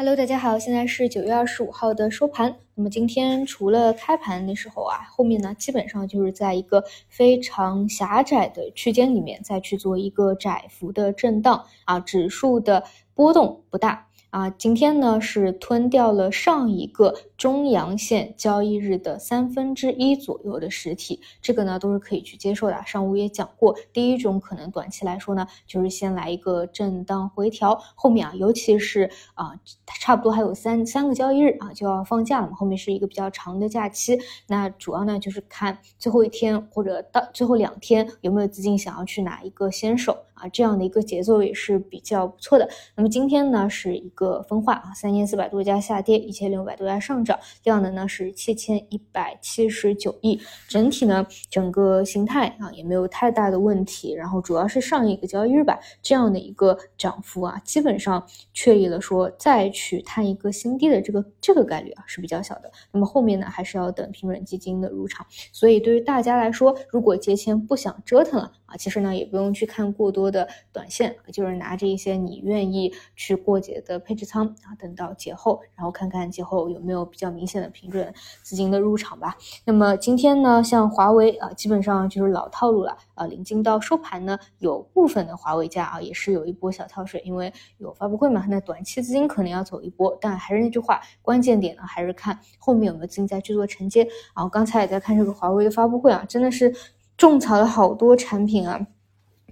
[0.00, 2.54] Hello，大家好，现在是九月二十五号的收盘。
[2.76, 14.06] 那么今天除了开盘的时候啊，后面呢基本上就是在一个非常狭窄的区间里面再去做一个窄幅的震荡啊，指数的波动不大。
[14.30, 22.82] 啊，今天呢是吞掉了上一个中阳线交易日的三分之一左右的实体，这个呢都是可以去接受的。
[22.84, 29.58] 上午也讲过，第一种可能短期来说呢，就是先来一个震荡回调，后面啊，尤其是啊，
[29.98, 40.18] 差不多还有三三个交易日啊就要放假了嘛，后面是一个比较长的假期，那主要呢就是看最后一天或者到最后两天有没有资金想要去哪一个先手。
[40.40, 42.68] 啊，这样的一个节奏也是比较不错的。
[42.94, 50.40] 那么今天呢是一个分化啊，三千四百多家下跌，一千六百多家上涨，量能呢是七千一百七十九亿。
[50.68, 54.12] 整体呢整个形态啊也没有太大的问题。
[54.14, 62.70] 然后主要是上一个交易日吧，这样的一个涨幅啊，基本上确立了说再去探一个新低的这个这个概率啊是比较小的。
[62.92, 65.26] 那么后面呢还是要等平准基金的入场。
[65.52, 70.28] 所以对于大家来说，如果节前不想折腾了啊，其实呢也不用去看过多。
[70.30, 79.34] 的短线就是拿着一些你愿意去过节的配置仓啊，等到节后，然后看看节后有没有比较明显的平准资金的入场吧。
[79.64, 83.24] 那么今天呢，像华为啊，基本上就是老套路了啊。
[83.24, 88.44] 临近到收盘呢，有部分的华为价啊，也是有一波小跳水，因为有发布会嘛。
[88.50, 94.02] 那短期资金可能要走一波，但还是那句话，关键点呢还是看后面有没有资金再去做承接。
[94.34, 96.74] 然后刚才也在看这个华为的发布会啊，真的是
[97.18, 98.86] 种草了好多产品啊。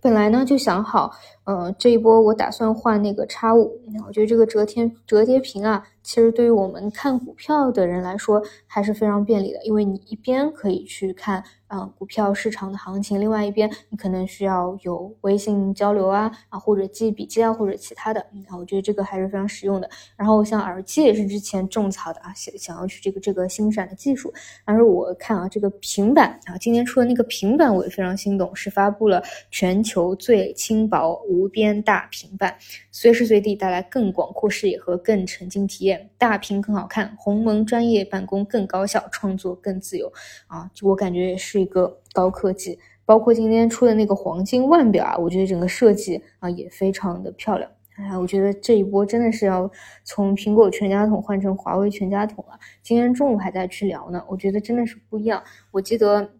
[0.00, 1.10] 本来呢就想好，
[1.44, 5.82] 呃，这一波我打算换那个叉五，我觉得这个折天折叠屏啊。
[6.02, 19.88] 其实对于我们看股票的人来说还是非常便利的，因为你一边可以去看啊股票市场的行情，另外一边你可能需要有微信交流啊啊或者记笔记啊或者其他的，啊我觉得这个还是非常实用的。
[20.16, 24.32] 然后像耳机也是之前种草的啊，想想要去这个这个新闪的技术。
[24.64, 32.56] 但是我看啊这个平板啊，今天出的那个平板我也非常心动，是发布了全球最轻薄无边大平板，
[32.90, 36.10] 随时随地带来更广阔视野和更沉浸体验。
[36.18, 40.12] 大屏更好看，鸿蒙专业办公更高效，创作更自由
[40.46, 40.70] 啊！
[40.72, 42.78] 就我感觉也是是一个高科技。
[43.04, 47.70] 包括今天出的那个黄金腕表啊，我觉得整个设计啊也非常的漂亮。
[47.96, 49.70] 哎，我觉得这一波真的是要
[50.04, 52.58] 从苹果全家桶换成华为全家桶了。
[52.82, 55.42] 今天中午还在去聊呢，我觉得真的是不一样。
[55.70, 56.30] 我记得。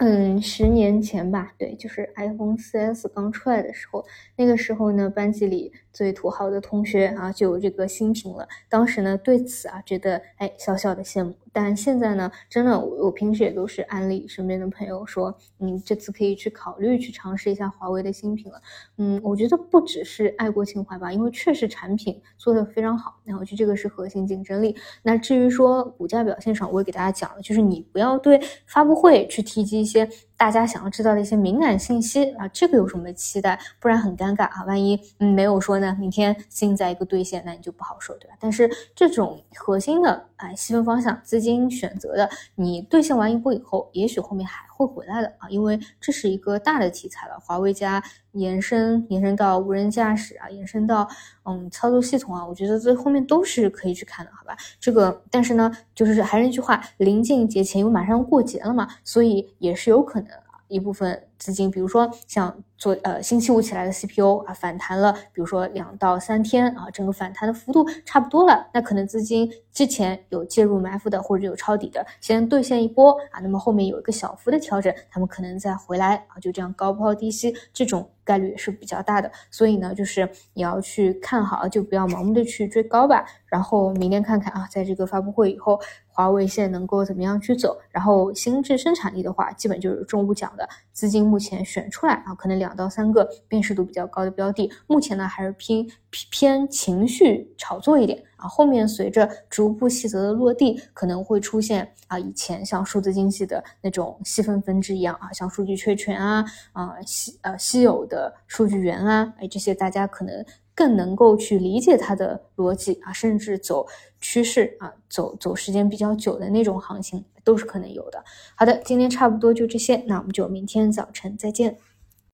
[0.00, 4.04] 嗯，十年前吧，对，就是 iPhone 4S 刚出来的时候，
[4.36, 8.46] 那个时候呢，班级里所以土豪的同学啊，就有这个新品了。
[8.68, 11.34] 当时呢，对此啊，觉得哎，小小的羡慕。
[11.52, 18.62] 但现在呢，真的，我我平时也都是安利身边的朋友说，你这次可以去考虑去尝试一下华为的新品了。
[18.98, 24.76] 嗯，我觉得不只是爱国情怀吧，因为确实产品做的非常好，那我觉得这个是核心竞争力。
[25.02, 30.08] 那至于说股价表现上，我也给大家讲了，就是你不要对发布会去提及一些。
[30.38, 33.58] 大家想要知道的一些敏感信息啊，这个有什么期待？
[33.80, 34.64] 不然很尴尬啊！
[34.66, 38.36] 万一嗯没有说呢，明天新在一个兑现，那你就不好说，对吧？
[38.38, 47.36] 但是这种核心的哎细分方向资金选择的，你兑现完一步以后，也许后面还会回来的啊，因为这是一个大的题材了。
[47.40, 48.02] 华为加
[48.32, 51.08] 延伸延伸到无人驾驶啊，延伸到
[51.44, 54.56] 嗯操作系统啊，我觉得这后面都是可以去看的，好吧？
[54.78, 60.30] 这个但是呢，就是还是那句话，临近节前，因为马上过节了嘛，所以也是有可能。
[60.68, 79.30] 一部分资金，比如说像做呃星期五起来的 CPU 啊反弹了，比如说两到三天啊，整个反弹的幅度差不多了，那可能资金之前有介入埋伏的或者有抄底的，先兑现一波啊，那么后面有一个小幅的调整，他们可能再回来啊，就这样高抛低吸，这种概率也是比较大的。
[79.50, 83.24] 所以呢，就是你要去看好，就不要盲目的去追高吧。
[83.46, 85.80] 然后明天看看啊，在这个发布会以后。
[86.10, 87.78] 华为现在能够怎么样去走？
[87.92, 95.86] 然后心智生产力的话，基本就是中午讲的资金目前选出来啊，可能两到三个辨识度比较高的标的，目前呢还是偏
[96.30, 98.24] 偏情绪炒作一点。
[98.38, 98.48] 啊。
[98.48, 110.44] 后面随着逐步细则的落地，可能会出现啊，以前像数字经济的那种细分分支一样啊，像数据确权啊啊稀呃稀有的数据源啊，哎这些大家可能。
[110.78, 113.84] 更能够去理解它的逻辑啊，甚至走
[114.20, 118.24] 趋势啊，走走时间比较久的那种行情都是可能有的。
[118.54, 121.78] 好的，今天差不多就这些，那我们就明天早晨再见。